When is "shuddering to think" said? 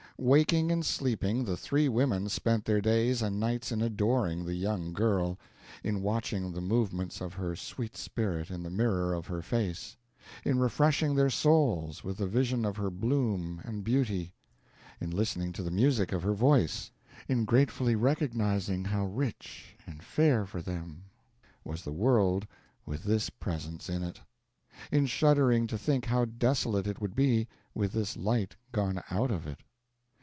25.07-26.05